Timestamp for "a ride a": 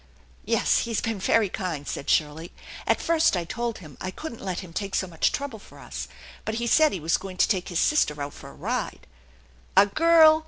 8.49-9.85